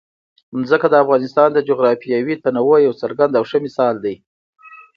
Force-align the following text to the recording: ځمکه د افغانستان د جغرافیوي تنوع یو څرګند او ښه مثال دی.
ځمکه 0.69 0.87
د 0.91 0.95
افغانستان 1.03 1.49
د 1.53 1.59
جغرافیوي 1.69 2.35
تنوع 2.43 2.77
یو 2.87 2.93
څرګند 3.01 3.31
او 3.39 3.43
ښه 3.49 3.57
مثال 3.65 3.95
دی. 4.05 4.15